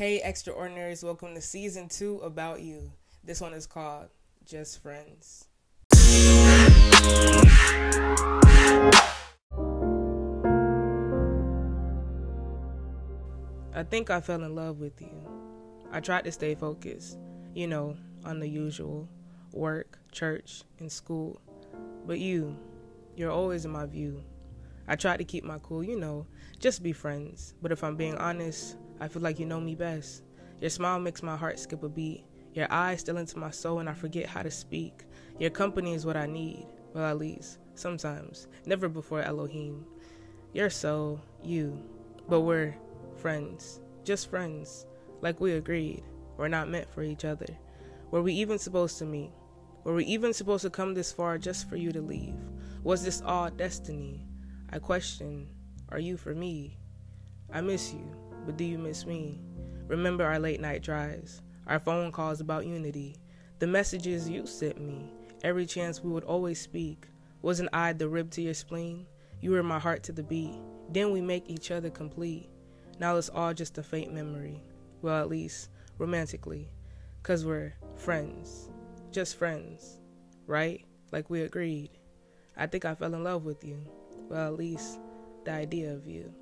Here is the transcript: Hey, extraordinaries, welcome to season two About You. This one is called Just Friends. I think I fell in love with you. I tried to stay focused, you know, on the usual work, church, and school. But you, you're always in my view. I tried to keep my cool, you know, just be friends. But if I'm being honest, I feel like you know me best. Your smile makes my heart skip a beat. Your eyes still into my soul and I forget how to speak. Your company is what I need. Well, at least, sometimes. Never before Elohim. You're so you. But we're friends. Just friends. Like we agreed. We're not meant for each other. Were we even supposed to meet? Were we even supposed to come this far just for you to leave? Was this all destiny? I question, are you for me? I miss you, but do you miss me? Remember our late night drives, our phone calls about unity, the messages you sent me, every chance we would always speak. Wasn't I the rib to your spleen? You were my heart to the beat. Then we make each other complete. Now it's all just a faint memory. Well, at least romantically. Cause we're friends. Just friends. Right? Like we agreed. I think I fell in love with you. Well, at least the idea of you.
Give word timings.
Hey, 0.00 0.16
extraordinaries, 0.22 1.04
welcome 1.04 1.34
to 1.34 1.42
season 1.42 1.86
two 1.86 2.20
About 2.20 2.62
You. 2.62 2.90
This 3.22 3.38
one 3.38 3.52
is 3.52 3.66
called 3.66 4.06
Just 4.46 4.82
Friends. 4.82 5.44
I 5.92 5.98
think 13.90 14.08
I 14.08 14.22
fell 14.22 14.42
in 14.42 14.54
love 14.54 14.80
with 14.80 15.02
you. 15.02 15.12
I 15.92 16.00
tried 16.00 16.24
to 16.24 16.32
stay 16.32 16.54
focused, 16.54 17.18
you 17.54 17.66
know, 17.66 17.94
on 18.24 18.40
the 18.40 18.48
usual 18.48 19.06
work, 19.52 19.98
church, 20.12 20.62
and 20.78 20.90
school. 20.90 21.42
But 22.06 22.20
you, 22.20 22.56
you're 23.16 23.30
always 23.30 23.66
in 23.66 23.72
my 23.72 23.84
view. 23.84 24.24
I 24.88 24.96
tried 24.96 25.18
to 25.18 25.24
keep 25.24 25.44
my 25.44 25.58
cool, 25.58 25.84
you 25.84 25.98
know, 25.98 26.26
just 26.58 26.82
be 26.82 26.92
friends. 26.92 27.54
But 27.62 27.72
if 27.72 27.84
I'm 27.84 27.96
being 27.96 28.16
honest, 28.16 28.76
I 29.00 29.08
feel 29.08 29.22
like 29.22 29.38
you 29.38 29.46
know 29.46 29.60
me 29.60 29.74
best. 29.74 30.22
Your 30.60 30.70
smile 30.70 31.00
makes 31.00 31.22
my 31.22 31.36
heart 31.36 31.58
skip 31.58 31.82
a 31.82 31.88
beat. 31.88 32.24
Your 32.52 32.66
eyes 32.70 33.00
still 33.00 33.16
into 33.16 33.38
my 33.38 33.50
soul 33.50 33.78
and 33.78 33.88
I 33.88 33.94
forget 33.94 34.26
how 34.26 34.42
to 34.42 34.50
speak. 34.50 35.04
Your 35.38 35.50
company 35.50 35.94
is 35.94 36.04
what 36.04 36.16
I 36.16 36.26
need. 36.26 36.66
Well, 36.92 37.04
at 37.04 37.18
least, 37.18 37.58
sometimes. 37.74 38.48
Never 38.66 38.88
before 38.88 39.22
Elohim. 39.22 39.86
You're 40.52 40.70
so 40.70 41.20
you. 41.44 41.80
But 42.28 42.40
we're 42.40 42.74
friends. 43.16 43.80
Just 44.04 44.28
friends. 44.28 44.86
Like 45.20 45.40
we 45.40 45.52
agreed. 45.52 46.02
We're 46.36 46.48
not 46.48 46.68
meant 46.68 46.90
for 46.90 47.02
each 47.02 47.24
other. 47.24 47.46
Were 48.10 48.22
we 48.22 48.32
even 48.34 48.58
supposed 48.58 48.98
to 48.98 49.04
meet? 49.04 49.30
Were 49.84 49.94
we 49.94 50.04
even 50.06 50.34
supposed 50.34 50.62
to 50.62 50.70
come 50.70 50.94
this 50.94 51.12
far 51.12 51.38
just 51.38 51.68
for 51.68 51.76
you 51.76 51.92
to 51.92 52.00
leave? 52.00 52.34
Was 52.82 53.04
this 53.04 53.22
all 53.22 53.50
destiny? 53.50 54.26
I 54.72 54.78
question, 54.78 55.48
are 55.88 55.98
you 55.98 56.16
for 56.16 56.32
me? 56.32 56.78
I 57.52 57.60
miss 57.60 57.92
you, 57.92 58.08
but 58.46 58.56
do 58.56 58.62
you 58.62 58.78
miss 58.78 59.04
me? 59.04 59.40
Remember 59.88 60.24
our 60.24 60.38
late 60.38 60.60
night 60.60 60.80
drives, 60.80 61.42
our 61.66 61.80
phone 61.80 62.12
calls 62.12 62.40
about 62.40 62.66
unity, 62.66 63.16
the 63.58 63.66
messages 63.66 64.28
you 64.28 64.46
sent 64.46 64.80
me, 64.80 65.10
every 65.42 65.66
chance 65.66 66.04
we 66.04 66.12
would 66.12 66.22
always 66.22 66.60
speak. 66.60 67.08
Wasn't 67.42 67.68
I 67.72 67.94
the 67.94 68.08
rib 68.08 68.30
to 68.32 68.42
your 68.42 68.54
spleen? 68.54 69.06
You 69.40 69.50
were 69.50 69.64
my 69.64 69.80
heart 69.80 70.04
to 70.04 70.12
the 70.12 70.22
beat. 70.22 70.54
Then 70.88 71.10
we 71.10 71.20
make 71.20 71.50
each 71.50 71.72
other 71.72 71.90
complete. 71.90 72.48
Now 73.00 73.16
it's 73.16 73.28
all 73.28 73.52
just 73.52 73.78
a 73.78 73.82
faint 73.82 74.12
memory. 74.12 74.62
Well, 75.02 75.20
at 75.20 75.28
least 75.28 75.70
romantically. 75.98 76.70
Cause 77.24 77.44
we're 77.44 77.74
friends. 77.96 78.70
Just 79.10 79.36
friends. 79.36 79.98
Right? 80.46 80.84
Like 81.10 81.28
we 81.28 81.42
agreed. 81.42 81.90
I 82.56 82.68
think 82.68 82.84
I 82.84 82.94
fell 82.94 83.14
in 83.14 83.24
love 83.24 83.44
with 83.44 83.64
you. 83.64 83.80
Well, 84.30 84.46
at 84.46 84.58
least 84.58 85.00
the 85.44 85.50
idea 85.50 85.92
of 85.92 86.06
you. 86.06 86.32